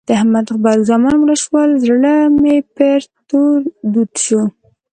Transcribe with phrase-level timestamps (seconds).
[0.07, 3.57] د احمد غبرګ زامن مړه شول؛ زړه مې پر تور
[3.93, 4.41] دود شو.